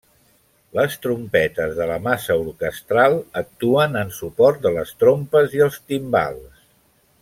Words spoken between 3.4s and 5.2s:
actuen en suport de les